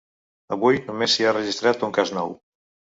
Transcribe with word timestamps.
Avui 0.57 0.81
només 0.87 1.13
s’hi 1.19 1.29
ha 1.29 1.37
registrat 1.39 1.87
un 1.91 1.97
cas 2.01 2.17
nou. 2.19 2.37